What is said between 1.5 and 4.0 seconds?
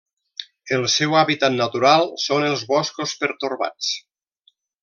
natural són els boscos pertorbats.